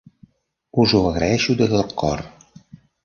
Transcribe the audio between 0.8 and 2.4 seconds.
Us ho agraeixo de tot cor.